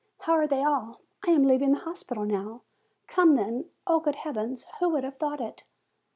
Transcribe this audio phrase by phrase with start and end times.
[0.21, 1.01] How are they all?
[1.27, 2.63] I am leaving the hospital now.
[3.05, 3.65] Come, then.
[3.85, 4.57] Oh, good Heaven!
[4.79, 5.61] Who would have thought it!"